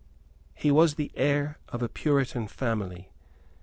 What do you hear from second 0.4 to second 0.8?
He